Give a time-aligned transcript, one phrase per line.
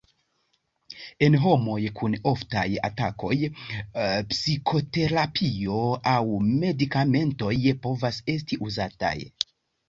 [1.25, 3.37] En homoj kun oftaj atakoj,
[4.31, 5.77] psikoterapio
[6.15, 6.23] aŭ
[6.55, 7.53] medikamentoj
[7.85, 9.15] povas esti uzataj.